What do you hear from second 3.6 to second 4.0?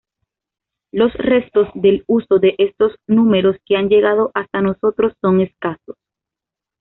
que han